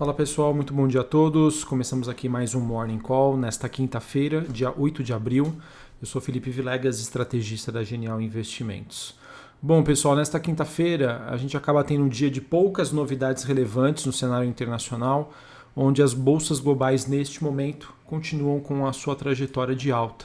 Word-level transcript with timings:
Fala 0.00 0.14
pessoal, 0.14 0.54
muito 0.54 0.72
bom 0.72 0.88
dia 0.88 1.02
a 1.02 1.04
todos. 1.04 1.62
Começamos 1.62 2.08
aqui 2.08 2.26
mais 2.26 2.54
um 2.54 2.60
Morning 2.60 2.98
Call 2.98 3.36
nesta 3.36 3.68
quinta-feira, 3.68 4.40
dia 4.48 4.72
8 4.74 5.04
de 5.04 5.12
abril. 5.12 5.54
Eu 6.00 6.06
sou 6.06 6.22
Felipe 6.22 6.48
Vilegas, 6.48 7.00
estrategista 7.00 7.70
da 7.70 7.84
Genial 7.84 8.18
Investimentos. 8.18 9.14
Bom, 9.60 9.82
pessoal, 9.82 10.16
nesta 10.16 10.40
quinta-feira 10.40 11.26
a 11.28 11.36
gente 11.36 11.54
acaba 11.54 11.84
tendo 11.84 12.04
um 12.04 12.08
dia 12.08 12.30
de 12.30 12.40
poucas 12.40 12.90
novidades 12.92 13.44
relevantes 13.44 14.06
no 14.06 14.12
cenário 14.12 14.48
internacional, 14.48 15.34
onde 15.76 16.02
as 16.02 16.14
bolsas 16.14 16.60
globais 16.60 17.04
neste 17.04 17.44
momento 17.44 17.92
continuam 18.06 18.58
com 18.58 18.86
a 18.86 18.94
sua 18.94 19.14
trajetória 19.14 19.76
de 19.76 19.92
alta. 19.92 20.24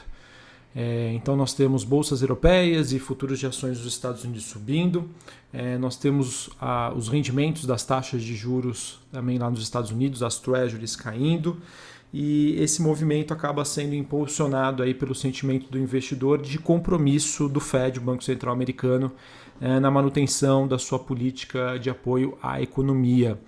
É, 0.78 1.10
então 1.14 1.34
nós 1.34 1.54
temos 1.54 1.84
bolsas 1.84 2.20
europeias 2.20 2.92
e 2.92 2.98
futuros 2.98 3.38
de 3.38 3.46
ações 3.46 3.78
dos 3.78 3.86
Estados 3.86 4.24
Unidos 4.24 4.44
subindo. 4.44 5.08
É, 5.50 5.78
nós 5.78 5.96
temos 5.96 6.50
a, 6.60 6.92
os 6.94 7.08
rendimentos 7.08 7.64
das 7.64 7.82
taxas 7.82 8.22
de 8.22 8.36
juros 8.36 9.00
também 9.10 9.38
lá 9.38 9.48
nos 9.48 9.62
Estados 9.62 9.90
Unidos, 9.90 10.22
as 10.22 10.38
treasuries 10.38 10.94
caindo. 10.94 11.56
E 12.12 12.54
esse 12.60 12.82
movimento 12.82 13.32
acaba 13.32 13.64
sendo 13.64 13.94
impulsionado 13.94 14.82
aí 14.82 14.92
pelo 14.92 15.14
sentimento 15.14 15.70
do 15.70 15.78
investidor 15.78 16.42
de 16.42 16.58
compromisso 16.58 17.48
do 17.48 17.58
Fed, 17.58 17.98
o 17.98 18.02
Banco 18.02 18.22
Central 18.22 18.52
Americano, 18.52 19.10
é, 19.58 19.80
na 19.80 19.90
manutenção 19.90 20.68
da 20.68 20.78
sua 20.78 20.98
política 20.98 21.78
de 21.78 21.88
apoio 21.88 22.36
à 22.42 22.60
economia. 22.60 23.38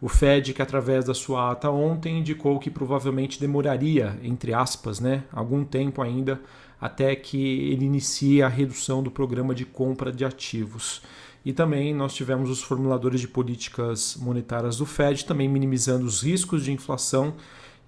O 0.00 0.08
Fed, 0.08 0.52
que 0.52 0.60
através 0.60 1.04
da 1.04 1.14
sua 1.14 1.52
ata 1.52 1.70
ontem, 1.70 2.18
indicou 2.18 2.58
que 2.58 2.70
provavelmente 2.70 3.40
demoraria, 3.40 4.18
entre 4.22 4.52
aspas, 4.52 5.00
né, 5.00 5.24
algum 5.32 5.64
tempo 5.64 6.02
ainda 6.02 6.40
até 6.80 7.16
que 7.16 7.70
ele 7.70 7.86
inicie 7.86 8.42
a 8.42 8.48
redução 8.48 9.02
do 9.02 9.10
programa 9.10 9.54
de 9.54 9.64
compra 9.64 10.12
de 10.12 10.24
ativos. 10.24 11.00
E 11.44 11.52
também 11.52 11.94
nós 11.94 12.12
tivemos 12.14 12.50
os 12.50 12.62
formuladores 12.62 13.20
de 13.20 13.28
políticas 13.28 14.16
monetárias 14.20 14.76
do 14.78 14.84
Fed 14.84 15.24
também 15.24 15.48
minimizando 15.48 16.04
os 16.04 16.22
riscos 16.22 16.64
de 16.64 16.72
inflação 16.72 17.34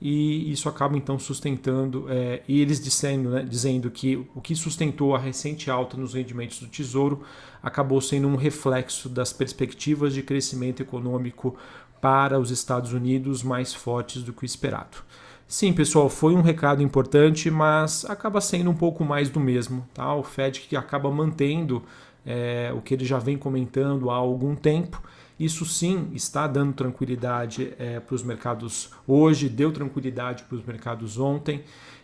e 0.00 0.52
isso 0.52 0.68
acaba 0.68 0.96
então 0.96 1.18
sustentando 1.18 2.06
é, 2.08 2.40
e 2.46 2.60
eles 2.60 2.80
dizendo, 2.80 3.30
né, 3.30 3.42
dizendo 3.42 3.90
que 3.90 4.24
o 4.32 4.40
que 4.40 4.54
sustentou 4.54 5.14
a 5.14 5.18
recente 5.18 5.68
alta 5.70 5.96
nos 5.96 6.14
rendimentos 6.14 6.60
do 6.60 6.68
Tesouro 6.68 7.22
acabou 7.60 8.00
sendo 8.00 8.28
um 8.28 8.36
reflexo 8.36 9.08
das 9.08 9.32
perspectivas 9.32 10.14
de 10.14 10.22
crescimento 10.22 10.80
econômico 10.80 11.56
para 12.00 12.38
os 12.38 12.50
Estados 12.50 12.92
Unidos 12.92 13.42
mais 13.42 13.74
fortes 13.74 14.22
do 14.22 14.32
que 14.32 14.44
o 14.44 14.46
esperado. 14.46 14.98
Sim, 15.46 15.72
pessoal, 15.72 16.10
foi 16.10 16.34
um 16.34 16.42
recado 16.42 16.82
importante, 16.82 17.50
mas 17.50 18.04
acaba 18.04 18.40
sendo 18.40 18.70
um 18.70 18.74
pouco 18.74 19.02
mais 19.02 19.30
do 19.30 19.40
mesmo. 19.40 19.88
Tá? 19.94 20.14
O 20.14 20.22
Fed 20.22 20.60
que 20.60 20.76
acaba 20.76 21.10
mantendo 21.10 21.82
é, 22.26 22.70
o 22.76 22.82
que 22.82 22.92
ele 22.92 23.04
já 23.04 23.18
vem 23.18 23.38
comentando 23.38 24.10
há 24.10 24.14
algum 24.14 24.54
tempo. 24.54 25.02
Isso 25.40 25.64
sim 25.64 26.10
está 26.12 26.46
dando 26.46 26.74
tranquilidade 26.74 27.72
é, 27.78 27.98
para 28.00 28.14
os 28.14 28.22
mercados 28.22 28.90
hoje, 29.06 29.48
deu 29.48 29.72
tranquilidade 29.72 30.42
para 30.42 30.56
os 30.56 30.64
mercados 30.64 31.18
ontem. 31.18 31.62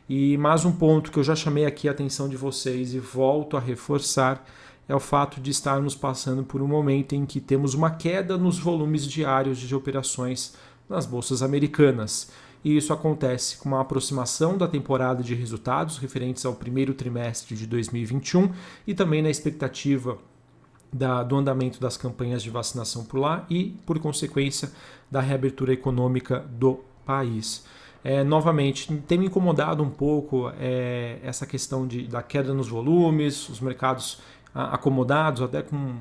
E 0.08 0.38
mais 0.38 0.64
um 0.64 0.72
ponto 0.72 1.10
que 1.10 1.18
eu 1.18 1.24
já 1.24 1.34
chamei 1.34 1.66
aqui 1.66 1.88
a 1.88 1.90
atenção 1.90 2.28
de 2.28 2.36
vocês 2.36 2.94
e 2.94 2.98
volto 2.98 3.56
a 3.56 3.60
reforçar 3.60 4.42
é 4.88 4.94
o 4.94 5.00
fato 5.00 5.40
de 5.40 5.50
estarmos 5.50 5.94
passando 5.94 6.44
por 6.44 6.60
um 6.60 6.68
momento 6.68 7.14
em 7.14 7.24
que 7.24 7.40
temos 7.40 7.74
uma 7.74 7.90
queda 7.90 8.36
nos 8.36 8.58
volumes 8.58 9.06
diários 9.06 9.58
de 9.58 9.74
operações 9.74 10.54
nas 10.88 11.06
bolsas 11.06 11.42
americanas 11.42 12.30
e 12.64 12.76
isso 12.76 12.92
acontece 12.92 13.58
com 13.58 13.68
uma 13.68 13.82
aproximação 13.82 14.56
da 14.56 14.66
temporada 14.66 15.22
de 15.22 15.34
resultados 15.34 15.98
referentes 15.98 16.46
ao 16.46 16.54
primeiro 16.54 16.94
trimestre 16.94 17.54
de 17.54 17.66
2021 17.66 18.50
e 18.86 18.94
também 18.94 19.20
na 19.20 19.28
expectativa 19.28 20.16
da, 20.90 21.22
do 21.22 21.36
andamento 21.36 21.78
das 21.78 21.98
campanhas 21.98 22.42
de 22.42 22.48
vacinação 22.48 23.04
por 23.04 23.18
lá 23.18 23.44
e, 23.50 23.76
por 23.84 23.98
consequência, 23.98 24.72
da 25.10 25.20
reabertura 25.20 25.74
econômica 25.74 26.40
do 26.40 26.80
país. 27.04 27.66
É, 28.02 28.24
novamente, 28.24 28.94
tem 29.06 29.18
me 29.18 29.26
incomodado 29.26 29.82
um 29.82 29.90
pouco 29.90 30.50
é, 30.58 31.18
essa 31.22 31.46
questão 31.46 31.86
de, 31.86 32.06
da 32.06 32.22
queda 32.22 32.54
nos 32.54 32.68
volumes, 32.68 33.48
os 33.48 33.60
mercados 33.60 34.20
acomodados, 34.54 35.42
até 35.42 35.62
com 35.62 35.96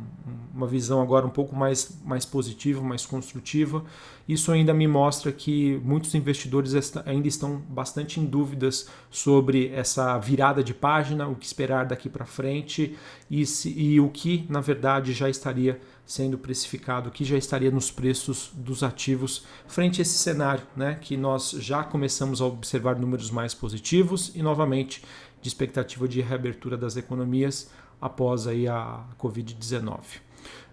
uma 0.54 0.68
visão 0.68 1.02
agora 1.02 1.26
um 1.26 1.32
pouco 1.32 1.56
mais, 1.56 2.00
mais 2.06 2.24
positiva, 2.24 2.82
mais 2.82 3.04
construtiva. 3.06 3.84
Isso 4.30 4.52
ainda 4.52 4.74
me 4.74 4.88
mostra 4.88 5.32
que 5.32 5.82
muitos 5.84 6.14
investidores 6.14 6.96
ainda 7.06 7.28
estão 7.28 7.58
bastante 7.68 8.20
em 8.20 8.26
dúvidas 8.26 8.88
sobre 9.10 9.70
essa 9.70 10.18
virada 10.20 10.64
de 10.64 10.74
página, 10.74 11.28
o 11.28 11.36
que 11.36 11.46
esperar 11.46 11.88
daqui 11.88 12.08
para 12.08 12.26
frente 12.26 12.96
e, 13.30 13.44
se, 13.46 13.70
e 13.70 14.00
o 14.00 14.10
que, 14.10 14.46
na 14.48 14.62
verdade, 14.62 15.12
já 15.14 15.28
estaria 15.28 15.82
sendo 16.06 16.38
precificado, 16.38 17.10
o 17.10 17.12
que 17.12 17.26
já 17.26 17.38
estaria 17.38 17.72
nos 17.72 17.90
preços 17.90 18.52
dos 18.54 18.84
ativos 18.84 19.46
frente 19.68 20.00
a 20.00 20.04
esse 20.04 20.18
cenário, 20.18 20.64
né, 20.76 20.98
que 21.02 21.18
nós 21.18 21.52
já 21.52 21.84
começamos 21.84 22.42
a 22.42 22.46
observar 22.46 23.00
números 23.00 23.32
mais 23.32 23.54
positivos 23.54 24.32
e, 24.36 24.44
novamente, 24.44 25.04
de 25.42 25.48
expectativa 25.48 26.08
de 26.08 26.22
reabertura 26.22 26.78
das 26.78 26.96
economias 26.96 27.72
após 28.04 28.48
aí 28.48 28.68
a 28.68 29.04
Covid-19. 29.20 30.00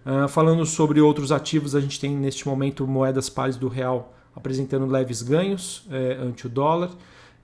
Uh, 0.05 0.27
falando 0.27 0.65
sobre 0.65 0.99
outros 0.99 1.31
ativos, 1.31 1.75
a 1.75 1.79
gente 1.79 1.99
tem 1.99 2.15
neste 2.15 2.47
momento 2.47 2.85
moedas 2.87 3.29
pares 3.29 3.55
do 3.55 3.67
real 3.67 4.13
apresentando 4.35 4.85
leves 4.85 5.21
ganhos 5.21 5.85
eh, 5.89 6.17
ante 6.21 6.47
o 6.47 6.49
dólar 6.49 6.91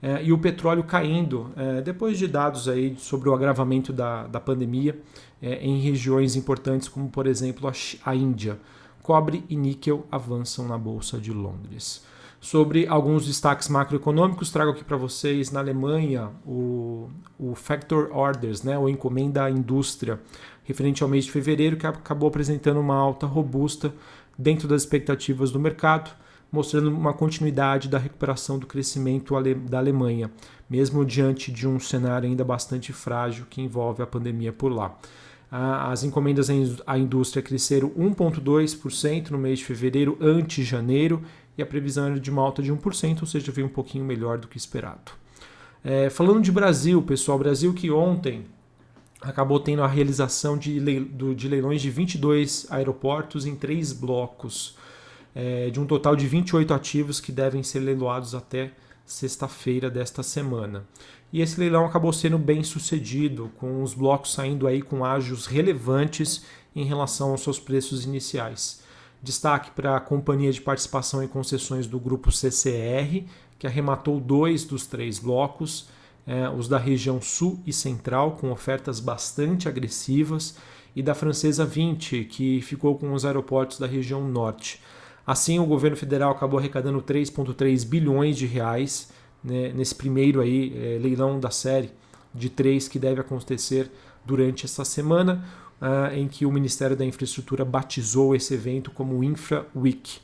eh, 0.02 0.24
e 0.24 0.32
o 0.32 0.38
petróleo 0.38 0.82
caindo 0.82 1.52
eh, 1.56 1.82
depois 1.82 2.18
de 2.18 2.26
dados 2.26 2.68
aí 2.68 2.96
sobre 2.98 3.28
o 3.28 3.34
agravamento 3.34 3.92
da, 3.92 4.26
da 4.26 4.40
pandemia 4.40 4.98
em 5.40 5.78
regiões 5.78 6.34
importantes 6.34 6.88
como 6.88 7.08
por 7.08 7.26
exemplo 7.26 7.68
a, 7.68 7.72
a 8.04 8.14
Índia. 8.14 8.58
Cobre 9.02 9.44
e 9.48 9.56
níquel 9.56 10.04
avançam 10.10 10.66
na 10.66 10.76
bolsa 10.76 11.18
de 11.18 11.32
Londres 11.32 12.04
sobre 12.40 12.86
alguns 12.86 13.26
destaques 13.26 13.68
macroeconômicos. 13.68 14.50
Trago 14.50 14.70
aqui 14.70 14.84
para 14.84 14.96
vocês 14.96 15.50
na 15.50 15.60
Alemanha 15.60 16.30
o, 16.46 17.08
o 17.38 17.54
Factor 17.54 18.10
Orders, 18.12 18.62
né, 18.62 18.78
ou 18.78 18.88
encomenda 18.88 19.44
à 19.44 19.50
indústria, 19.50 20.20
referente 20.64 21.02
ao 21.02 21.08
mês 21.08 21.24
de 21.24 21.32
fevereiro, 21.32 21.76
que 21.76 21.86
acabou 21.86 22.28
apresentando 22.28 22.80
uma 22.80 22.96
alta 22.96 23.26
robusta 23.26 23.92
dentro 24.38 24.68
das 24.68 24.82
expectativas 24.82 25.50
do 25.50 25.58
mercado, 25.58 26.10
mostrando 26.50 26.88
uma 26.88 27.12
continuidade 27.12 27.88
da 27.88 27.98
recuperação 27.98 28.58
do 28.58 28.66
crescimento 28.66 29.34
da 29.68 29.78
Alemanha, 29.78 30.30
mesmo 30.70 31.04
diante 31.04 31.52
de 31.52 31.66
um 31.66 31.78
cenário 31.78 32.28
ainda 32.28 32.44
bastante 32.44 32.92
frágil 32.92 33.46
que 33.50 33.60
envolve 33.60 34.02
a 34.02 34.06
pandemia 34.06 34.52
por 34.52 34.72
lá. 34.72 34.96
As 35.50 36.04
encomendas 36.04 36.48
à 36.86 36.98
indústria 36.98 37.42
cresceram 37.42 37.88
1,2% 37.90 39.30
no 39.30 39.38
mês 39.38 39.58
de 39.60 39.64
fevereiro 39.64 40.16
ante 40.20 40.62
janeiro 40.62 41.22
e 41.58 41.62
a 41.62 41.66
previsão 41.66 42.06
era 42.06 42.20
de 42.20 42.30
uma 42.30 42.40
alta 42.40 42.62
de 42.62 42.72
1%, 42.72 43.20
ou 43.20 43.26
seja, 43.26 43.50
veio 43.50 43.66
um 43.66 43.70
pouquinho 43.70 44.04
melhor 44.04 44.38
do 44.38 44.46
que 44.46 44.56
esperado. 44.56 45.12
É, 45.84 46.08
falando 46.08 46.40
de 46.40 46.52
Brasil, 46.52 47.02
pessoal, 47.02 47.38
Brasil 47.38 47.74
que 47.74 47.90
ontem 47.90 48.46
acabou 49.20 49.58
tendo 49.58 49.82
a 49.82 49.88
realização 49.88 50.56
de, 50.56 50.78
leilões 50.78 51.82
de 51.82 51.90
22 51.90 52.66
aeroportos 52.70 53.44
em 53.44 53.56
três 53.56 53.92
blocos, 53.92 54.76
é, 55.34 55.68
de 55.70 55.80
um 55.80 55.86
total 55.86 56.14
de 56.14 56.26
28 56.28 56.72
ativos 56.72 57.20
que 57.20 57.32
devem 57.32 57.62
ser 57.64 57.80
leiloados 57.80 58.34
até 58.34 58.72
sexta-feira 59.04 59.90
desta 59.90 60.22
semana. 60.22 60.86
E 61.32 61.40
esse 61.40 61.58
leilão 61.58 61.84
acabou 61.84 62.12
sendo 62.12 62.38
bem 62.38 62.62
sucedido, 62.62 63.50
com 63.58 63.82
os 63.82 63.94
blocos 63.94 64.32
saindo 64.32 64.66
aí 64.66 64.80
com 64.80 65.04
ágios 65.04 65.46
relevantes 65.46 66.44
em 66.74 66.84
relação 66.84 67.30
aos 67.30 67.42
seus 67.42 67.58
preços 67.58 68.04
iniciais. 68.04 68.80
Destaque 69.22 69.70
para 69.72 69.96
a 69.96 70.00
Companhia 70.00 70.52
de 70.52 70.60
Participação 70.60 71.22
e 71.22 71.28
Concessões 71.28 71.86
do 71.86 71.98
Grupo 71.98 72.30
CCR, 72.30 73.24
que 73.58 73.66
arrematou 73.66 74.20
dois 74.20 74.64
dos 74.64 74.86
três 74.86 75.18
blocos, 75.18 75.88
é, 76.26 76.48
os 76.48 76.68
da 76.68 76.78
região 76.78 77.20
sul 77.20 77.58
e 77.66 77.72
central, 77.72 78.32
com 78.32 78.52
ofertas 78.52 79.00
bastante 79.00 79.68
agressivas, 79.68 80.56
e 80.94 81.02
da 81.02 81.14
Francesa 81.14 81.64
20, 81.64 82.24
que 82.24 82.60
ficou 82.60 82.96
com 82.96 83.12
os 83.12 83.24
aeroportos 83.24 83.78
da 83.78 83.86
região 83.86 84.26
norte. 84.28 84.80
Assim, 85.26 85.58
o 85.58 85.66
governo 85.66 85.96
federal 85.96 86.32
acabou 86.32 86.58
arrecadando 86.58 87.02
3,3 87.02 87.86
bilhões 87.86 88.36
de 88.36 88.46
reais 88.46 89.10
né, 89.42 89.72
nesse 89.74 89.94
primeiro 89.94 90.40
aí, 90.40 90.72
é, 90.76 90.98
leilão 90.98 91.38
da 91.38 91.50
série 91.50 91.90
de 92.34 92.48
três 92.48 92.88
que 92.88 92.98
deve 92.98 93.20
acontecer 93.20 93.90
durante 94.24 94.64
essa 94.64 94.84
semana 94.84 95.44
uh, 95.80 96.14
em 96.14 96.28
que 96.28 96.44
o 96.44 96.52
Ministério 96.52 96.96
da 96.96 97.04
Infraestrutura 97.04 97.64
batizou 97.64 98.34
esse 98.34 98.54
evento 98.54 98.90
como 98.90 99.22
Infra 99.22 99.66
Week. 99.74 100.20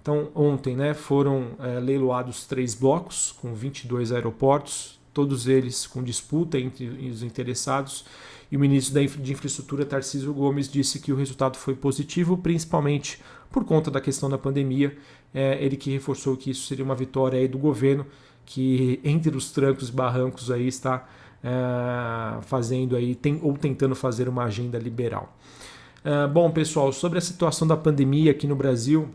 Então, 0.00 0.30
ontem 0.34 0.76
né, 0.76 0.94
foram 0.94 1.56
uh, 1.58 1.80
leiloados 1.82 2.46
três 2.46 2.74
blocos 2.74 3.34
com 3.40 3.54
22 3.54 4.12
aeroportos, 4.12 5.00
todos 5.12 5.48
eles 5.48 5.86
com 5.86 6.02
disputa 6.02 6.58
entre 6.58 6.86
os 6.86 7.22
interessados. 7.22 8.04
E 8.50 8.56
o 8.56 8.60
ministro 8.60 9.04
de 9.20 9.32
Infraestrutura, 9.32 9.84
Tarcísio 9.84 10.32
Gomes, 10.32 10.68
disse 10.70 11.00
que 11.00 11.12
o 11.12 11.16
resultado 11.16 11.56
foi 11.56 11.74
positivo, 11.74 12.36
principalmente 12.38 13.20
por 13.50 13.64
conta 13.64 13.90
da 13.90 14.00
questão 14.00 14.30
da 14.30 14.38
pandemia. 14.38 14.96
É, 15.34 15.62
ele 15.64 15.76
que 15.76 15.90
reforçou 15.90 16.36
que 16.36 16.50
isso 16.50 16.66
seria 16.66 16.84
uma 16.84 16.94
vitória 16.94 17.48
do 17.48 17.58
governo, 17.58 18.06
que 18.44 19.00
entre 19.02 19.36
os 19.36 19.50
trancos 19.50 19.88
e 19.88 19.92
barrancos 19.92 20.50
aí 20.50 20.68
está 20.68 21.08
é, 21.42 22.42
fazendo 22.42 22.96
aí, 22.96 23.14
tem, 23.14 23.40
ou 23.42 23.56
tentando 23.56 23.94
fazer 23.94 24.28
uma 24.28 24.44
agenda 24.44 24.78
liberal. 24.78 25.36
É, 26.04 26.26
bom, 26.26 26.50
pessoal, 26.50 26.92
sobre 26.92 27.18
a 27.18 27.22
situação 27.22 27.66
da 27.66 27.76
pandemia 27.76 28.30
aqui 28.30 28.46
no 28.46 28.56
Brasil, 28.56 29.08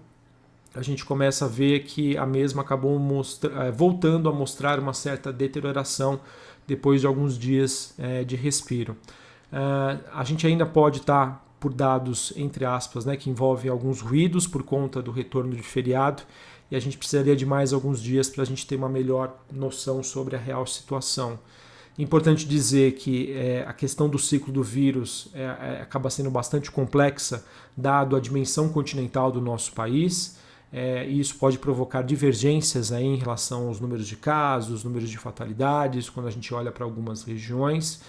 a 0.73 0.81
gente 0.81 1.03
começa 1.03 1.45
a 1.45 1.47
ver 1.47 1.81
que 1.81 2.17
a 2.17 2.25
mesma 2.25 2.61
acabou 2.61 2.97
mostra 2.97 3.71
voltando 3.71 4.29
a 4.29 4.31
mostrar 4.31 4.79
uma 4.79 4.93
certa 4.93 5.31
deterioração 5.31 6.19
depois 6.65 7.01
de 7.01 7.07
alguns 7.07 7.37
dias 7.37 7.93
é, 7.97 8.23
de 8.23 8.35
respiro. 8.35 8.95
A 10.13 10.23
gente 10.23 10.47
ainda 10.47 10.65
pode 10.65 10.99
estar 10.99 11.27
tá 11.27 11.41
por 11.61 11.71
dados, 11.71 12.33
entre 12.35 12.65
aspas, 12.65 13.05
né, 13.05 13.15
que 13.15 13.29
envolvem 13.29 13.69
alguns 13.69 14.01
ruídos 14.01 14.47
por 14.47 14.63
conta 14.63 14.99
do 14.99 15.11
retorno 15.11 15.55
de 15.55 15.61
feriado 15.61 16.23
e 16.71 16.75
a 16.75 16.79
gente 16.79 16.97
precisaria 16.97 17.35
de 17.35 17.45
mais 17.45 17.71
alguns 17.71 18.01
dias 18.01 18.27
para 18.27 18.41
a 18.41 18.45
gente 18.45 18.65
ter 18.65 18.77
uma 18.77 18.89
melhor 18.89 19.37
noção 19.51 20.01
sobre 20.01 20.35
a 20.35 20.39
real 20.39 20.65
situação. 20.65 21.37
Importante 21.99 22.47
dizer 22.47 22.93
que 22.93 23.31
é, 23.33 23.65
a 23.67 23.73
questão 23.73 24.07
do 24.09 24.17
ciclo 24.17 24.51
do 24.51 24.63
vírus 24.63 25.29
é, 25.33 25.41
é, 25.41 25.81
acaba 25.81 26.09
sendo 26.09 26.31
bastante 26.31 26.71
complexa, 26.71 27.45
dado 27.75 28.15
a 28.15 28.19
dimensão 28.19 28.69
continental 28.69 29.31
do 29.31 29.41
nosso 29.41 29.73
país, 29.73 30.39
é, 30.71 31.05
e 31.05 31.19
isso 31.19 31.35
pode 31.35 31.59
provocar 31.59 32.01
divergências 32.01 32.93
aí 32.93 33.03
em 33.03 33.17
relação 33.17 33.67
aos 33.67 33.79
números 33.79 34.07
de 34.07 34.15
casos, 34.15 34.83
números 34.85 35.09
de 35.09 35.17
fatalidades, 35.17 36.09
quando 36.09 36.27
a 36.27 36.31
gente 36.31 36.53
olha 36.53 36.71
para 36.71 36.85
algumas 36.85 37.23
regiões. 37.23 38.01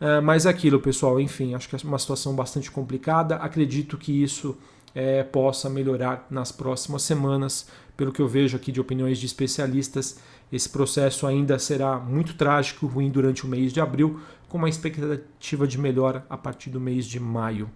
É, 0.00 0.20
mas 0.20 0.46
aquilo, 0.46 0.80
pessoal, 0.80 1.20
enfim, 1.20 1.54
acho 1.54 1.68
que 1.68 1.76
é 1.76 1.78
uma 1.84 1.98
situação 1.98 2.34
bastante 2.34 2.70
complicada. 2.70 3.36
Acredito 3.36 3.98
que 3.98 4.22
isso 4.22 4.56
é, 4.94 5.22
possa 5.22 5.68
melhorar 5.68 6.26
nas 6.30 6.50
próximas 6.50 7.02
semanas. 7.02 7.66
Pelo 7.96 8.12
que 8.12 8.20
eu 8.20 8.28
vejo 8.28 8.56
aqui 8.56 8.70
de 8.70 8.80
opiniões 8.80 9.18
de 9.18 9.26
especialistas, 9.26 10.18
esse 10.52 10.68
processo 10.68 11.26
ainda 11.26 11.58
será 11.58 11.98
muito 11.98 12.34
trágico, 12.34 12.86
ruim 12.86 13.10
durante 13.10 13.44
o 13.44 13.48
mês 13.48 13.72
de 13.72 13.80
abril, 13.80 14.20
com 14.48 14.58
uma 14.58 14.68
expectativa 14.68 15.66
de 15.66 15.78
melhora 15.78 16.24
a 16.30 16.36
partir 16.36 16.70
do 16.70 16.80
mês 16.80 17.04
de 17.06 17.18
maio. 17.18 17.68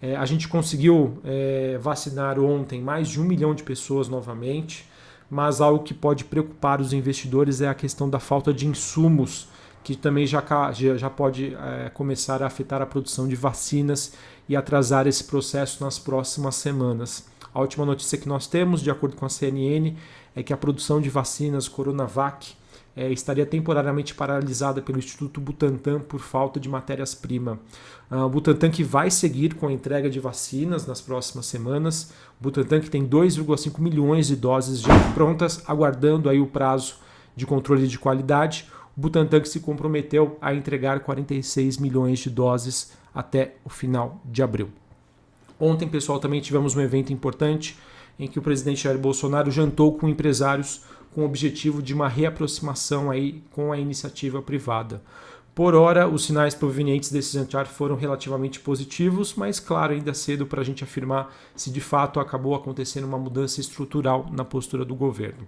É, 0.00 0.16
a 0.16 0.24
gente 0.26 0.48
conseguiu 0.48 1.18
é, 1.24 1.78
vacinar 1.78 2.38
ontem 2.38 2.80
mais 2.82 3.08
de 3.08 3.20
um 3.20 3.24
milhão 3.24 3.54
de 3.54 3.62
pessoas 3.62 4.08
novamente, 4.08 4.86
mas 5.30 5.60
algo 5.60 5.82
que 5.82 5.94
pode 5.94 6.24
preocupar 6.24 6.80
os 6.80 6.92
investidores 6.92 7.60
é 7.60 7.68
a 7.68 7.74
questão 7.74 8.08
da 8.08 8.18
falta 8.18 8.52
de 8.52 8.66
insumos, 8.66 9.48
que 9.82 9.96
também 9.96 10.26
já, 10.26 10.42
já, 10.72 10.96
já 10.96 11.10
pode 11.10 11.54
é, 11.54 11.90
começar 11.90 12.42
a 12.42 12.46
afetar 12.46 12.82
a 12.82 12.86
produção 12.86 13.28
de 13.28 13.36
vacinas 13.36 14.14
e 14.48 14.56
atrasar 14.56 15.06
esse 15.06 15.24
processo 15.24 15.82
nas 15.82 15.98
próximas 15.98 16.56
semanas. 16.56 17.26
A 17.56 17.60
última 17.60 17.86
notícia 17.86 18.18
que 18.18 18.28
nós 18.28 18.46
temos, 18.46 18.82
de 18.82 18.90
acordo 18.90 19.16
com 19.16 19.24
a 19.24 19.30
CNN, 19.30 19.96
é 20.34 20.42
que 20.42 20.52
a 20.52 20.58
produção 20.58 21.00
de 21.00 21.08
vacinas 21.08 21.66
Coronavac 21.66 22.52
é, 22.94 23.10
estaria 23.10 23.46
temporariamente 23.46 24.14
paralisada 24.14 24.82
pelo 24.82 24.98
Instituto 24.98 25.40
Butantan 25.40 26.00
por 26.00 26.20
falta 26.20 26.60
de 26.60 26.68
matérias-primas. 26.68 27.56
Uh, 28.10 28.16
o 28.16 28.28
Butantan 28.28 28.68
que 28.68 28.84
vai 28.84 29.10
seguir 29.10 29.54
com 29.54 29.68
a 29.68 29.72
entrega 29.72 30.10
de 30.10 30.20
vacinas 30.20 30.86
nas 30.86 31.00
próximas 31.00 31.46
semanas. 31.46 32.12
O 32.38 32.42
Butantan 32.42 32.78
que 32.80 32.90
tem 32.90 33.08
2,5 33.08 33.80
milhões 33.80 34.26
de 34.26 34.36
doses 34.36 34.82
já 34.82 34.94
prontas, 35.14 35.62
aguardando 35.66 36.28
aí 36.28 36.38
o 36.38 36.46
prazo 36.46 36.96
de 37.34 37.46
controle 37.46 37.88
de 37.88 37.98
qualidade. 37.98 38.66
O 38.94 39.00
Butantan 39.00 39.40
que 39.40 39.48
se 39.48 39.60
comprometeu 39.60 40.36
a 40.42 40.54
entregar 40.54 41.00
46 41.00 41.78
milhões 41.78 42.18
de 42.18 42.28
doses 42.28 42.92
até 43.14 43.54
o 43.64 43.70
final 43.70 44.20
de 44.26 44.42
abril. 44.42 44.68
Ontem, 45.58 45.88
pessoal, 45.88 46.18
também 46.18 46.40
tivemos 46.40 46.74
um 46.74 46.80
evento 46.80 47.12
importante 47.12 47.76
em 48.18 48.26
que 48.26 48.38
o 48.38 48.42
presidente 48.42 48.84
Jair 48.84 48.98
Bolsonaro 48.98 49.50
jantou 49.50 49.92
com 49.96 50.08
empresários 50.08 50.82
com 51.14 51.22
o 51.22 51.24
objetivo 51.24 51.82
de 51.82 51.94
uma 51.94 52.08
reaproximação 52.08 53.10
aí 53.10 53.42
com 53.50 53.72
a 53.72 53.78
iniciativa 53.78 54.42
privada. 54.42 55.02
Por 55.54 55.74
hora, 55.74 56.06
os 56.06 56.26
sinais 56.26 56.54
provenientes 56.54 57.10
desse 57.10 57.32
jantar 57.32 57.66
foram 57.66 57.96
relativamente 57.96 58.60
positivos, 58.60 59.32
mas 59.34 59.58
claro, 59.58 59.94
ainda 59.94 60.12
cedo 60.12 60.44
para 60.44 60.60
a 60.60 60.64
gente 60.64 60.84
afirmar 60.84 61.34
se 61.54 61.70
de 61.70 61.80
fato 61.80 62.20
acabou 62.20 62.54
acontecendo 62.54 63.04
uma 63.04 63.18
mudança 63.18 63.58
estrutural 63.58 64.26
na 64.30 64.44
postura 64.44 64.84
do 64.84 64.94
governo. 64.94 65.46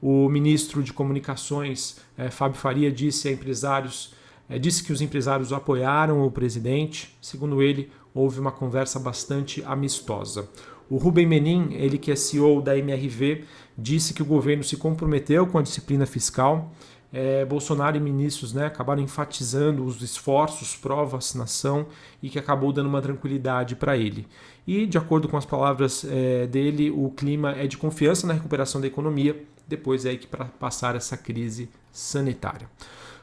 O 0.00 0.30
ministro 0.30 0.82
de 0.82 0.94
Comunicações, 0.94 1.98
eh, 2.16 2.30
Fábio 2.30 2.58
Faria, 2.58 2.90
disse 2.90 3.28
a 3.28 3.32
empresários 3.32 4.14
é, 4.50 4.58
disse 4.58 4.82
que 4.82 4.92
os 4.92 5.00
empresários 5.00 5.52
apoiaram 5.52 6.26
o 6.26 6.30
presidente. 6.30 7.16
Segundo 7.22 7.62
ele, 7.62 7.88
houve 8.14 8.40
uma 8.40 8.52
conversa 8.52 8.98
bastante 8.98 9.62
amistosa. 9.64 10.48
O 10.88 10.96
Rubem 10.96 11.26
Menin, 11.26 11.72
ele 11.72 11.98
que 11.98 12.10
é 12.10 12.16
CEO 12.16 12.60
da 12.60 12.76
MRV, 12.76 13.44
disse 13.78 14.12
que 14.12 14.22
o 14.22 14.26
governo 14.26 14.64
se 14.64 14.76
comprometeu 14.76 15.46
com 15.46 15.58
a 15.58 15.62
disciplina 15.62 16.04
fiscal. 16.04 16.72
É, 17.12 17.44
Bolsonaro 17.44 17.96
e 17.96 18.00
ministros 18.00 18.52
né, 18.52 18.66
acabaram 18.66 19.02
enfatizando 19.02 19.84
os 19.84 20.00
esforços 20.00 20.76
pró-vacinação 20.76 21.86
e 22.22 22.28
que 22.28 22.38
acabou 22.38 22.72
dando 22.72 22.88
uma 22.88 23.02
tranquilidade 23.02 23.76
para 23.76 23.96
ele. 23.96 24.26
E, 24.66 24.86
de 24.86 24.98
acordo 24.98 25.28
com 25.28 25.36
as 25.36 25.44
palavras 25.44 26.04
é, 26.08 26.46
dele, 26.46 26.90
o 26.90 27.10
clima 27.10 27.52
é 27.52 27.66
de 27.66 27.76
confiança 27.76 28.26
na 28.26 28.34
recuperação 28.34 28.80
da 28.80 28.86
economia 28.86 29.44
depois 29.70 30.04
é 30.04 30.16
que 30.16 30.26
para 30.26 30.46
passar 30.46 30.96
essa 30.96 31.16
crise 31.16 31.70
sanitária. 31.92 32.68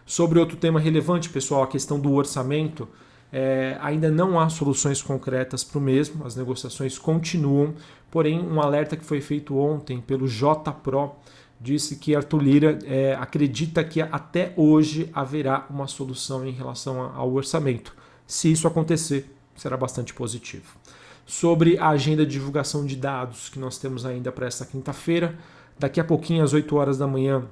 Sobre 0.06 0.40
outro 0.40 0.56
tema 0.56 0.80
relevante, 0.80 1.30
pessoal, 1.30 1.64
a 1.64 1.68
questão 1.68 2.00
do 2.00 2.14
orçamento. 2.14 2.88
É, 3.32 3.78
ainda 3.82 4.10
não 4.10 4.40
há 4.40 4.48
soluções 4.50 5.02
concretas 5.02 5.64
para 5.64 5.78
o 5.78 5.82
mesmo, 5.82 6.26
as 6.26 6.36
negociações 6.36 6.98
continuam, 6.98 7.74
porém, 8.10 8.40
um 8.40 8.62
alerta 8.62 8.96
que 8.96 9.04
foi 9.04 9.20
feito 9.20 9.58
ontem 9.58 10.00
pelo 10.00 10.28
JPRO 10.28 11.12
disse 11.60 11.96
que 11.96 12.16
Arthur 12.16 12.42
Lira 12.42 12.80
é, 12.86 13.16
acredita 13.16 13.84
que 13.84 14.02
até 14.02 14.54
hoje 14.56 15.10
haverá 15.14 15.66
uma 15.70 15.88
solução 15.88 16.46
em 16.46 16.52
relação 16.52 17.02
ao 17.16 17.34
orçamento. 17.34 17.96
Se 18.26 18.52
isso 18.52 18.68
acontecer, 18.68 19.34
será 19.56 19.76
bastante 19.76 20.14
positivo. 20.14 20.78
Sobre 21.26 21.78
a 21.78 21.90
agenda 21.90 22.26
de 22.26 22.32
divulgação 22.34 22.86
de 22.86 22.96
dados 22.96 23.50
que 23.50 23.60
nós 23.60 23.78
temos 23.78 24.06
ainda 24.06 24.32
para 24.32 24.48
esta 24.48 24.66
quinta-feira, 24.66 25.38
daqui 25.78 26.00
a 26.00 26.04
pouquinho, 26.04 26.44
às 26.44 26.54
8 26.54 26.76
horas 26.76 26.98
da 26.98 27.08
manhã, 27.08 27.44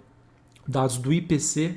dados 0.67 0.97
do 0.97 1.11
IPC, 1.11 1.75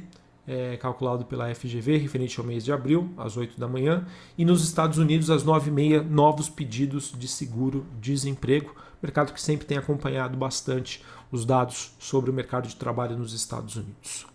é, 0.49 0.79
calculado 0.79 1.27
pela 1.27 1.55
FGV, 1.55 1.99
referente 1.99 2.41
ao 2.41 2.47
mês 2.47 2.65
de 2.65 2.73
abril, 2.73 3.13
às 3.19 3.37
8 3.37 3.61
da 3.61 3.69
manhã, 3.69 4.07
e 4.37 4.47
nos 4.47 4.65
Estados 4.65 4.97
Unidos, 4.97 5.29
às 5.29 5.45
9h30, 5.45 6.03
novos 6.09 6.49
pedidos 6.49 7.13
de 7.17 7.29
seguro-desemprego, 7.29 8.75
mercado 9.03 9.35
que 9.35 9.43
sempre 9.43 9.67
tem 9.67 9.77
acompanhado 9.77 10.39
bastante 10.39 11.05
os 11.31 11.45
dados 11.45 11.93
sobre 11.99 12.31
o 12.31 12.33
mercado 12.33 12.67
de 12.67 12.75
trabalho 12.77 13.17
nos 13.17 13.35
Estados 13.35 13.77
Unidos. 13.77 14.27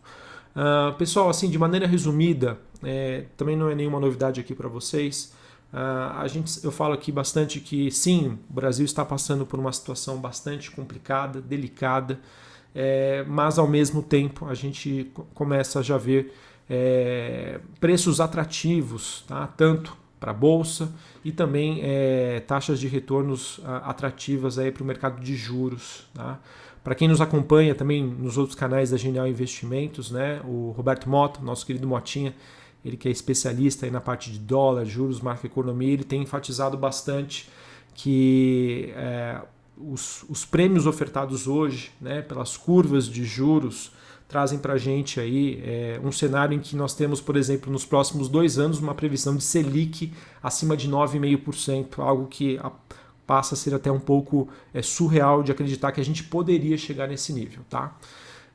Uh, 0.56 0.94
pessoal, 0.98 1.30
assim, 1.30 1.50
de 1.50 1.58
maneira 1.58 1.88
resumida, 1.88 2.60
é, 2.84 3.26
também 3.36 3.58
não 3.58 3.68
é 3.68 3.74
nenhuma 3.74 4.00
novidade 4.00 4.40
aqui 4.40 4.54
para 4.54 4.70
vocês. 4.70 5.34
Uh, 5.74 6.20
a 6.20 6.28
gente, 6.28 6.64
eu 6.64 6.72
falo 6.72 6.94
aqui 6.94 7.12
bastante 7.12 7.60
que 7.60 7.90
sim, 7.90 8.38
o 8.48 8.54
Brasil 8.54 8.86
está 8.86 9.04
passando 9.04 9.48
por 9.48 9.60
uma 9.60 9.74
situação 9.74 10.18
bastante 10.18 10.70
complicada, 10.70 11.42
delicada 11.42 12.20
é, 12.76 13.24
mas 13.28 13.60
ao 13.60 13.68
mesmo 13.68 14.02
tempo 14.02 14.48
a 14.48 14.54
gente 14.54 15.12
começa 15.34 15.80
a 15.80 15.82
já 15.82 15.98
ver 15.98 16.34
é, 16.70 17.60
preços 17.80 18.20
atrativos, 18.20 19.24
tá? 19.28 19.48
tanto 19.48 19.96
para 20.20 20.32
a 20.32 20.34
bolsa 20.34 20.92
e 21.24 21.32
também 21.32 21.82
é, 21.84 22.40
taxas 22.42 22.80
de 22.80 22.88
retornos 22.88 23.60
atrativas 23.66 24.56
para 24.56 24.84
o 24.84 24.86
mercado 24.86 25.22
de 25.22 25.36
juros. 25.36 26.08
Tá? 26.14 26.40
Para 26.84 26.96
quem 26.96 27.08
nos 27.08 27.22
acompanha 27.22 27.76
também 27.76 28.04
nos 28.04 28.38
outros 28.38 28.58
canais 28.58 28.90
da 28.90 28.98
Genial 28.98 29.28
Investimentos, 29.28 30.12
né? 30.12 30.42
o 30.46 30.74
Roberto 30.76 31.10
Mota, 31.10 31.42
nosso 31.42 31.66
querido 31.66 31.88
Motinha, 31.88 32.34
ele 32.84 32.98
que 32.98 33.08
é 33.08 33.12
especialista 33.12 33.90
na 33.90 34.02
parte 34.02 34.32
de 34.32 34.40
dólar, 34.40 34.86
juros, 34.86 35.22
macroeconomia, 35.22 35.94
ele 35.94 36.04
tem 36.04 36.24
enfatizado 36.24 36.78
bastante 36.78 37.50
que 37.96 38.92
é, 38.96 39.42
os, 39.78 40.24
os 40.30 40.46
prêmios 40.46 40.86
ofertados 40.86 41.48
hoje, 41.48 41.92
né, 42.00 42.22
pelas 42.22 42.56
curvas 42.58 43.08
de 43.08 43.24
juros, 43.24 43.92
trazem 44.28 44.58
para 44.58 44.74
a 44.74 44.78
gente 44.78 45.20
aí 45.20 45.62
é, 45.64 46.02
um 46.04 46.12
cenário 46.12 46.56
em 46.56 46.60
que 46.60 46.76
nós 46.76 46.96
temos, 46.96 47.22
por 47.22 47.36
exemplo, 47.36 47.72
nos 47.72 47.86
próximos 47.86 48.28
dois 48.28 48.58
anos, 48.58 48.80
uma 48.80 48.96
previsão 48.96 49.36
de 49.36 49.44
Selic 49.44 50.12
acima 50.42 50.76
de 50.76 50.90
9,5%, 50.90 52.00
algo 52.00 52.28
que 52.28 52.58
a, 52.58 52.72
passa 53.28 53.56
a 53.56 53.58
ser 53.58 53.74
até 53.74 53.92
um 53.92 54.00
pouco 54.00 54.48
é, 54.74 54.82
surreal 54.82 55.44
de 55.44 55.52
acreditar 55.52 55.92
que 55.92 56.02
a 56.02 56.06
gente 56.06 56.24
poderia 56.24 56.78
chegar 56.78 57.08
nesse 57.08 57.32
nível. 57.32 57.62
Tá? 57.70 57.96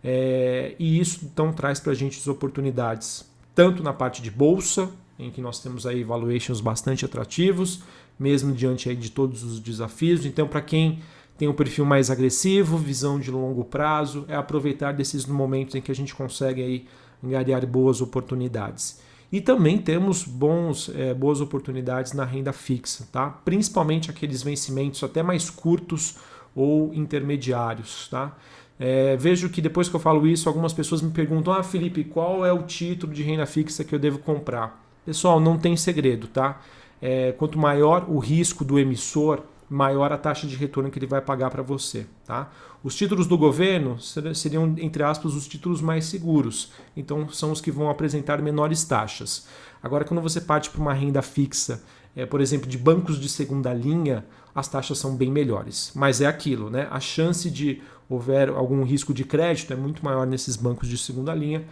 É, 0.02 0.74
e 0.78 0.98
isso 0.98 1.20
então 1.24 1.52
traz 1.52 1.80
para 1.80 1.92
a 1.92 1.94
gente 1.94 2.18
as 2.18 2.26
oportunidades, 2.26 3.28
tanto 3.54 3.82
na 3.82 3.92
parte 3.92 4.22
de 4.22 4.30
bolsa, 4.30 4.90
em 5.18 5.30
que 5.30 5.40
nós 5.40 5.60
temos 5.60 5.86
aí 5.86 6.04
valuations 6.04 6.60
bastante 6.60 7.04
atrativos, 7.04 7.82
mesmo 8.18 8.52
diante 8.52 8.88
aí 8.88 8.96
de 8.96 9.10
todos 9.10 9.42
os 9.42 9.60
desafios. 9.60 10.24
Então, 10.24 10.46
para 10.46 10.60
quem 10.60 11.00
tem 11.36 11.48
um 11.48 11.54
perfil 11.54 11.84
mais 11.84 12.10
agressivo, 12.10 12.76
visão 12.76 13.18
de 13.18 13.30
longo 13.30 13.64
prazo, 13.64 14.24
é 14.28 14.34
aproveitar 14.34 14.92
desses 14.92 15.26
momentos 15.26 15.74
em 15.74 15.80
que 15.80 15.90
a 15.90 15.94
gente 15.94 16.14
consegue 16.14 16.62
aí 16.62 16.86
angariar 17.22 17.66
boas 17.66 18.00
oportunidades. 18.00 19.00
E 19.30 19.40
também 19.40 19.76
temos 19.78 20.24
bons, 20.24 20.90
é, 20.94 21.12
boas 21.12 21.40
oportunidades 21.40 22.12
na 22.12 22.24
renda 22.24 22.52
fixa, 22.52 23.06
tá? 23.12 23.28
principalmente 23.28 24.10
aqueles 24.10 24.42
vencimentos 24.42 25.02
até 25.04 25.22
mais 25.22 25.50
curtos 25.50 26.16
ou 26.56 26.94
intermediários. 26.94 28.08
Tá? 28.08 28.34
É, 28.80 29.16
vejo 29.16 29.50
que 29.50 29.60
depois 29.60 29.88
que 29.88 29.94
eu 29.94 30.00
falo 30.00 30.26
isso, 30.26 30.48
algumas 30.48 30.72
pessoas 30.72 31.02
me 31.02 31.10
perguntam: 31.10 31.52
Ah, 31.52 31.62
Felipe, 31.62 32.04
qual 32.04 32.44
é 32.44 32.52
o 32.52 32.62
título 32.62 33.12
de 33.12 33.22
renda 33.22 33.44
fixa 33.44 33.84
que 33.84 33.94
eu 33.94 33.98
devo 33.98 34.18
comprar? 34.18 34.87
Pessoal, 35.08 35.40
não 35.40 35.56
tem 35.56 35.74
segredo, 35.74 36.26
tá? 36.26 36.60
É, 37.00 37.32
quanto 37.32 37.58
maior 37.58 38.04
o 38.10 38.18
risco 38.18 38.62
do 38.62 38.78
emissor, 38.78 39.40
maior 39.66 40.12
a 40.12 40.18
taxa 40.18 40.46
de 40.46 40.54
retorno 40.54 40.90
que 40.90 40.98
ele 40.98 41.06
vai 41.06 41.22
pagar 41.22 41.48
para 41.48 41.62
você. 41.62 42.04
Tá? 42.26 42.52
Os 42.84 42.94
títulos 42.94 43.26
do 43.26 43.38
governo 43.38 43.98
seriam, 43.98 44.74
entre 44.76 45.02
aspas, 45.02 45.32
os 45.32 45.48
títulos 45.48 45.80
mais 45.80 46.04
seguros, 46.04 46.72
então 46.94 47.26
são 47.30 47.50
os 47.50 47.58
que 47.62 47.70
vão 47.70 47.88
apresentar 47.88 48.42
menores 48.42 48.84
taxas. 48.84 49.48
Agora, 49.82 50.04
quando 50.04 50.20
você 50.20 50.42
parte 50.42 50.68
para 50.68 50.82
uma 50.82 50.92
renda 50.92 51.22
fixa, 51.22 51.82
é, 52.14 52.26
por 52.26 52.42
exemplo, 52.42 52.68
de 52.68 52.76
bancos 52.76 53.18
de 53.18 53.30
segunda 53.30 53.72
linha, 53.72 54.26
as 54.54 54.68
taxas 54.68 54.98
são 54.98 55.16
bem 55.16 55.30
melhores. 55.30 55.90
Mas 55.94 56.20
é 56.20 56.26
aquilo, 56.26 56.68
né? 56.68 56.86
A 56.90 57.00
chance 57.00 57.50
de 57.50 57.80
houver 58.10 58.50
algum 58.50 58.82
risco 58.82 59.14
de 59.14 59.24
crédito 59.24 59.72
é 59.72 59.76
muito 59.76 60.04
maior 60.04 60.26
nesses 60.26 60.54
bancos 60.54 60.86
de 60.86 60.98
segunda 60.98 61.34
linha 61.34 61.64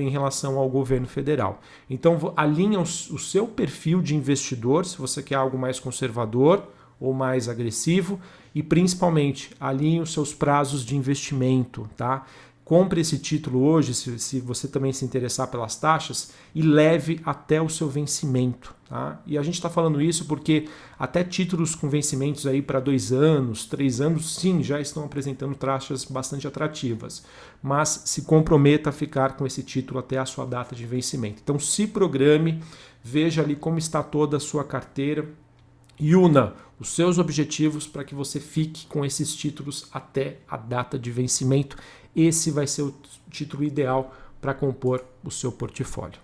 em 0.00 0.08
relação 0.08 0.58
ao 0.58 0.68
governo 0.68 1.06
federal. 1.06 1.60
Então, 1.88 2.32
alinha 2.36 2.80
o 2.80 2.86
seu 2.86 3.46
perfil 3.46 4.00
de 4.00 4.14
investidor, 4.14 4.84
se 4.84 4.98
você 4.98 5.22
quer 5.22 5.36
algo 5.36 5.58
mais 5.58 5.80
conservador 5.80 6.64
ou 7.00 7.12
mais 7.12 7.48
agressivo, 7.48 8.20
e 8.54 8.62
principalmente 8.62 9.50
alinhe 9.58 10.00
os 10.00 10.12
seus 10.12 10.34
prazos 10.34 10.84
de 10.84 10.96
investimento, 10.96 11.88
tá? 11.96 12.26
Compre 12.64 13.00
esse 13.00 13.18
título 13.18 13.64
hoje, 13.64 13.92
se, 13.92 14.18
se, 14.20 14.40
você 14.40 14.68
também 14.68 14.92
se 14.92 15.04
interessar 15.04 15.48
pelas 15.48 15.74
taxas, 15.74 16.32
e 16.54 16.62
leve 16.62 17.20
até 17.24 17.60
o 17.60 17.68
seu 17.68 17.88
vencimento. 17.88 18.72
Tá? 18.88 19.20
E 19.26 19.36
a 19.36 19.42
gente 19.42 19.54
está 19.54 19.68
falando 19.68 20.00
isso 20.00 20.26
porque 20.26 20.68
até 20.96 21.24
títulos 21.24 21.74
com 21.74 21.88
vencimentos 21.88 22.46
aí 22.46 22.62
para 22.62 22.78
dois 22.78 23.12
anos, 23.12 23.66
três 23.66 24.00
anos, 24.00 24.36
sim, 24.36 24.62
já 24.62 24.80
estão 24.80 25.04
apresentando 25.04 25.56
taxas 25.56 26.04
bastante 26.04 26.46
atrativas. 26.46 27.24
Mas 27.60 28.02
se 28.04 28.22
comprometa 28.22 28.90
a 28.90 28.92
ficar 28.92 29.36
com 29.36 29.44
esse 29.44 29.64
título 29.64 29.98
até 29.98 30.18
a 30.18 30.26
sua 30.26 30.46
data 30.46 30.76
de 30.76 30.86
vencimento. 30.86 31.40
Então 31.42 31.58
se 31.58 31.86
programe, 31.86 32.62
veja 33.02 33.42
ali 33.42 33.56
como 33.56 33.78
está 33.78 34.04
toda 34.04 34.36
a 34.36 34.40
sua 34.40 34.62
carteira 34.62 35.28
e 35.98 36.14
una 36.14 36.54
os 36.82 36.88
seus 36.88 37.16
objetivos 37.18 37.86
para 37.86 38.02
que 38.02 38.14
você 38.14 38.40
fique 38.40 38.86
com 38.86 39.04
esses 39.04 39.34
títulos 39.36 39.88
até 39.92 40.38
a 40.48 40.56
data 40.56 40.98
de 40.98 41.12
vencimento 41.12 41.76
esse 42.14 42.50
vai 42.50 42.66
ser 42.66 42.82
o 42.82 42.94
título 43.30 43.64
ideal 43.64 44.14
para 44.40 44.52
compor 44.54 45.04
o 45.24 45.30
seu 45.30 45.52
portfólio. 45.52 46.18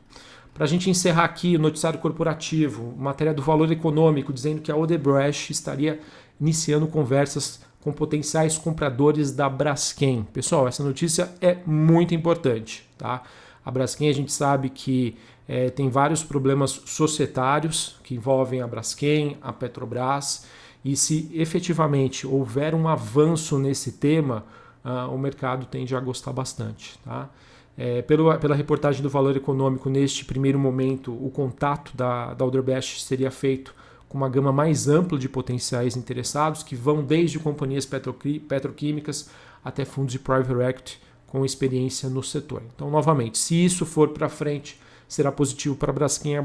Para 0.52 0.64
a 0.64 0.68
gente 0.68 0.90
encerrar 0.90 1.24
aqui 1.24 1.54
o 1.54 1.58
noticiário 1.60 2.00
corporativo, 2.00 2.92
matéria 2.98 3.32
do 3.32 3.40
valor 3.40 3.70
econômico, 3.70 4.32
dizendo 4.32 4.60
que 4.60 4.72
a 4.72 4.76
Odebrecht 4.76 5.52
estaria 5.52 6.00
iniciando 6.40 6.88
conversas 6.88 7.60
com 7.80 7.92
potenciais 7.92 8.58
compradores 8.58 9.30
da 9.30 9.48
Braskem. 9.48 10.26
Pessoal, 10.32 10.66
essa 10.66 10.82
notícia 10.82 11.32
é 11.40 11.58
muito 11.64 12.12
importante. 12.12 12.84
Tá? 12.98 13.22
A 13.64 13.70
Braskem 13.70 14.08
a 14.08 14.12
gente 14.12 14.32
sabe 14.32 14.68
que 14.68 15.16
é, 15.46 15.70
tem 15.70 15.88
vários 15.88 16.22
problemas 16.22 16.82
societários 16.84 17.96
que 18.02 18.14
envolvem 18.14 18.60
a 18.60 18.66
Braskem, 18.66 19.38
a 19.40 19.52
Petrobras, 19.52 20.44
e 20.84 20.96
se 20.96 21.30
efetivamente 21.32 22.26
houver 22.26 22.74
um 22.74 22.88
avanço 22.88 23.58
nesse 23.58 23.92
tema, 23.92 24.44
uh, 24.84 25.12
o 25.12 25.18
mercado 25.18 25.66
tende 25.66 25.94
a 25.94 26.00
gostar 26.00 26.32
bastante. 26.32 26.98
Tá? 27.04 27.28
É, 27.76 28.02
pelo, 28.02 28.36
pela 28.38 28.56
reportagem 28.56 29.02
do 29.02 29.08
Valor 29.08 29.36
Econômico, 29.36 29.88
neste 29.88 30.24
primeiro 30.24 30.58
momento, 30.58 31.12
o 31.12 31.30
contato 31.30 31.96
da, 31.96 32.34
da 32.34 32.44
Alderbest 32.44 33.02
seria 33.02 33.30
feito 33.30 33.72
com 34.08 34.18
uma 34.18 34.28
gama 34.28 34.50
mais 34.50 34.88
ampla 34.88 35.18
de 35.18 35.28
potenciais 35.28 35.96
interessados, 35.96 36.62
que 36.62 36.74
vão 36.74 37.04
desde 37.04 37.38
companhias 37.38 37.86
petroquímicas 37.86 39.30
até 39.64 39.84
fundos 39.84 40.12
de 40.12 40.18
private 40.18 40.60
equity 40.60 41.00
com 41.26 41.44
experiência 41.44 42.08
no 42.08 42.22
setor. 42.22 42.62
Então, 42.74 42.90
novamente, 42.90 43.38
se 43.38 43.54
isso 43.54 43.86
for 43.86 44.08
para 44.08 44.28
frente, 44.28 44.80
será 45.06 45.30
positivo 45.30 45.76
para 45.76 45.90
a 45.90 45.94
Braskem. 45.94 46.36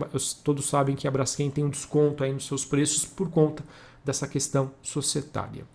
Todos 0.43 0.67
sabem 0.67 0.95
que 0.95 1.07
a 1.07 1.11
Braskem 1.11 1.49
tem 1.49 1.63
um 1.63 1.69
desconto 1.69 2.23
aí 2.23 2.33
nos 2.33 2.45
seus 2.45 2.65
preços 2.65 3.05
por 3.05 3.29
conta 3.29 3.63
dessa 4.03 4.27
questão 4.27 4.71
societária 4.81 5.65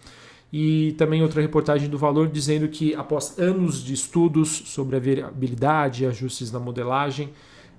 e 0.52 0.94
também 0.96 1.22
outra 1.22 1.42
reportagem 1.42 1.88
do 1.88 1.98
Valor 1.98 2.28
dizendo 2.28 2.68
que 2.68 2.94
após 2.94 3.38
anos 3.38 3.82
de 3.82 3.92
estudos 3.92 4.48
sobre 4.66 4.96
a 4.96 4.98
variabilidade 4.98 6.04
e 6.04 6.06
ajustes 6.06 6.50
na 6.50 6.58
modelagem, 6.58 7.30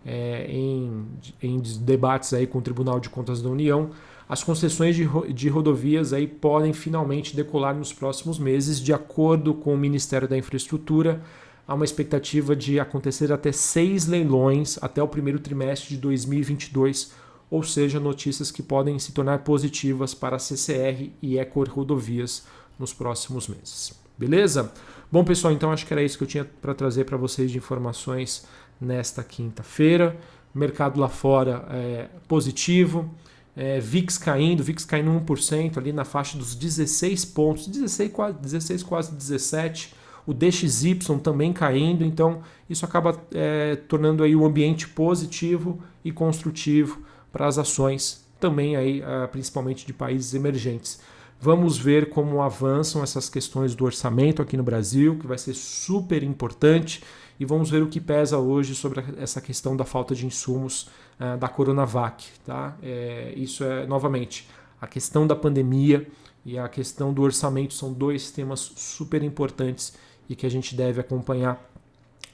é, 0.05 0.45
em, 0.49 1.05
em, 1.41 1.59
debates 1.81 2.33
aí 2.33 2.47
com 2.47 2.59
o 2.59 2.61
Tribunal 2.61 2.99
de 2.99 3.09
Contas 3.09 3.41
da 3.41 3.49
União, 3.49 3.89
as 4.27 4.43
concessões 4.43 4.95
de, 4.95 5.07
de 5.33 5.49
rodovias 5.49 6.13
aí 6.13 6.27
podem 6.27 6.71
finalmente 6.71 7.35
decolar 7.35 7.75
nos 7.75 7.91
próximos 7.91 8.37
meses, 8.37 8.79
de 8.79 8.93
acordo 8.93 9.53
com 9.55 9.73
o 9.73 9.77
Ministério 9.77 10.27
da 10.27 10.37
Infraestrutura. 10.37 11.21
Há 11.67 11.73
uma 11.73 11.85
expectativa 11.85 12.55
de 12.55 12.79
acontecer 12.79 13.31
até 13.31 13.51
seis 13.51 14.05
leilões 14.05 14.77
até 14.81 15.01
o 15.01 15.07
primeiro 15.07 15.39
trimestre 15.39 15.95
de 15.95 15.97
2022, 15.97 17.11
ou 17.49 17.63
seja, 17.63 17.99
notícias 17.99 18.51
que 18.51 18.61
podem 18.61 18.99
se 18.99 19.11
tornar 19.11 19.39
positivas 19.39 20.13
para 20.13 20.35
a 20.35 20.39
CCR 20.39 21.11
e 21.21 21.39
Ecor 21.39 21.69
Rodovias 21.69 22.45
nos 22.77 22.93
próximos 22.93 23.47
meses. 23.47 23.93
Beleza? 24.17 24.71
Bom, 25.11 25.23
pessoal, 25.23 25.53
então 25.53 25.71
acho 25.71 25.85
que 25.85 25.93
era 25.93 26.03
isso 26.03 26.17
que 26.17 26.23
eu 26.23 26.27
tinha 26.27 26.45
para 26.45 26.73
trazer 26.73 27.05
para 27.05 27.17
vocês 27.17 27.49
de 27.49 27.57
informações 27.57 28.45
nesta 28.79 29.23
quinta-feira. 29.23 30.15
Mercado 30.53 30.99
lá 30.99 31.09
fora 31.09 31.65
é 31.71 32.09
positivo. 32.27 33.09
É, 33.55 33.79
VIX 33.79 34.17
caindo, 34.17 34.63
VIX 34.63 34.85
caindo 34.85 35.11
1% 35.11 35.77
ali 35.77 35.91
na 35.91 36.05
faixa 36.05 36.37
dos 36.37 36.55
16 36.55 37.25
pontos, 37.25 37.67
16 37.67 38.11
quase, 38.11 38.37
16, 38.37 38.83
quase 38.83 39.11
17. 39.11 39.95
O 40.25 40.33
DXY 40.33 40.99
também 41.23 41.51
caindo, 41.51 42.05
então 42.05 42.41
isso 42.69 42.85
acaba 42.85 43.19
é, 43.33 43.75
tornando 43.75 44.23
aí 44.23 44.35
o 44.35 44.45
ambiente 44.45 44.87
positivo 44.87 45.81
e 46.05 46.11
construtivo 46.11 47.01
para 47.31 47.47
as 47.47 47.57
ações, 47.57 48.25
também 48.39 48.75
aí, 48.75 49.03
ah, 49.03 49.27
principalmente 49.31 49.85
de 49.85 49.93
países 49.93 50.33
emergentes. 50.33 50.99
Vamos 51.41 51.77
ver 51.77 52.09
como 52.09 52.41
avançam 52.41 53.01
essas 53.01 53.29
questões 53.29 53.73
do 53.73 53.85
orçamento 53.85 54.41
aqui 54.41 54.57
no 54.57 54.63
Brasil, 54.63 55.17
que 55.17 55.25
vai 55.25 55.37
ser 55.37 55.53
super 55.53 56.21
importante, 56.21 57.01
e 57.39 57.45
vamos 57.45 57.69
ver 57.69 57.81
o 57.81 57.87
que 57.87 58.01
pesa 58.01 58.37
hoje 58.37 58.75
sobre 58.75 59.01
essa 59.17 59.39
questão 59.39 59.77
da 59.77 59.85
falta 59.85 60.13
de 60.13 60.25
insumos 60.25 60.89
uh, 61.17 61.37
da 61.37 61.47
Coronavac. 61.47 62.25
Tá? 62.45 62.75
É, 62.83 63.33
isso 63.37 63.63
é, 63.63 63.87
novamente, 63.87 64.49
a 64.81 64.87
questão 64.87 65.25
da 65.25 65.35
pandemia 65.35 66.05
e 66.45 66.59
a 66.59 66.67
questão 66.67 67.13
do 67.13 67.21
orçamento 67.21 67.73
são 67.73 67.93
dois 67.93 68.31
temas 68.31 68.59
super 68.75 69.23
importantes 69.23 69.93
e 70.27 70.35
que 70.35 70.45
a 70.45 70.49
gente 70.49 70.75
deve 70.75 70.99
acompanhar 70.99 71.69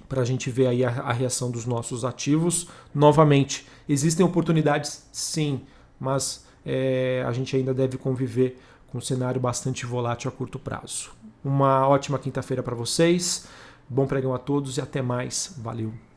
para 0.08 0.22
a 0.22 0.26
gente 0.26 0.50
ver 0.50 0.68
aí 0.68 0.84
a, 0.84 0.90
a 0.90 1.14
reação 1.14 1.52
dos 1.52 1.66
nossos 1.66 2.06
ativos. 2.06 2.68
Novamente, 2.94 3.68
existem 3.88 4.26
oportunidades, 4.26 5.08
sim, 5.12 5.62
mas 6.00 6.46
é, 6.66 7.24
a 7.28 7.32
gente 7.32 7.56
ainda 7.56 7.74
deve 7.74 7.98
conviver 7.98 8.60
com 8.88 8.98
um 8.98 9.02
cenário 9.02 9.40
bastante 9.40 9.86
volátil 9.86 10.30
a 10.30 10.32
curto 10.32 10.58
prazo. 10.58 11.12
Uma 11.44 11.88
ótima 11.88 12.18
quinta-feira 12.18 12.64
para 12.64 12.76
vocês, 12.76 13.48
bom 13.90 14.08
pregão 14.08 14.34
a 14.34 14.40
todos 14.40 14.78
e 14.78 14.82
até 14.82 15.02
mais. 15.02 15.54
Valeu! 15.58 16.15